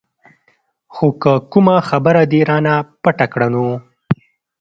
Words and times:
خو 0.93 1.07
که 1.21 1.33
کومه 1.51 1.75
خبره 1.89 2.21
دې 2.31 2.41
رانه 2.49 2.75
پټه 3.01 3.25
کړه 3.33 3.47
نو. 3.53 3.67